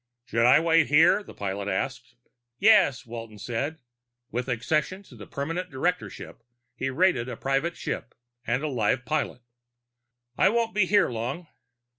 "Should 0.25 0.47
I 0.47 0.59
wait 0.59 0.87
here?" 0.87 1.21
the 1.21 1.35
pilot 1.35 1.67
asked. 1.67 2.15
"Yes," 2.57 3.05
Walton 3.05 3.37
said. 3.37 3.77
With 4.31 4.47
accession 4.47 5.03
to 5.03 5.15
the 5.15 5.27
permanent 5.27 5.69
directorship 5.69 6.41
he 6.75 6.89
rated 6.89 7.29
a 7.29 7.37
private 7.37 7.77
ship 7.77 8.15
and 8.47 8.63
a 8.63 8.67
live 8.67 9.05
pilot. 9.05 9.43
"I 10.39 10.49
won't 10.49 10.73
be 10.73 10.87
here 10.87 11.09
long." 11.11 11.49